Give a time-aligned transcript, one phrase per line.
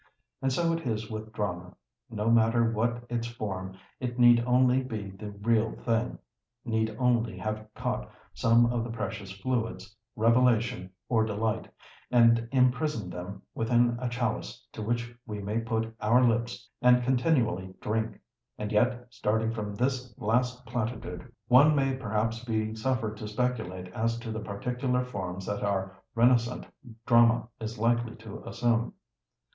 [0.41, 5.29] And so it is with drama—no matter what its form it need only be the
[5.29, 6.17] "real thing,"
[6.65, 11.69] need only have caught some of the precious fluids, revelation, or delight,
[12.09, 17.75] and imprisoned them within a chalice to which we may put our lips and continually
[17.79, 18.17] drink.
[18.57, 24.17] And yet, starting from this last platitude, one may perhaps be suffered to speculate as
[24.21, 26.65] to the particular forms that our renascent
[27.05, 28.95] drama is likely to assume.